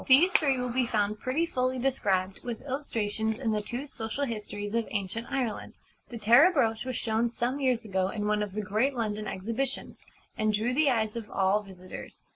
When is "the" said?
3.51-3.61, 6.09-6.17, 8.53-8.63, 10.73-10.89